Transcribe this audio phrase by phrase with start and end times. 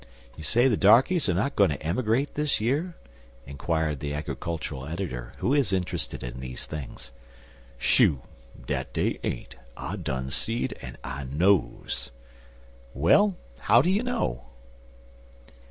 [0.35, 2.95] "You say the darkeys are not going to emigrate this year?"
[3.45, 7.11] inquired the agricultural editor, who is interested in these things.
[7.77, 8.23] "Shoo!
[8.65, 9.57] dat dey ain't!
[9.77, 12.09] I done seed an' I knows."
[12.95, 14.45] "Well, how do you know?"